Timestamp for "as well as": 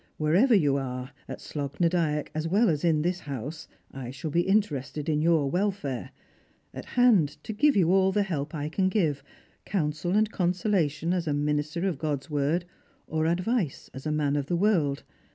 2.33-2.83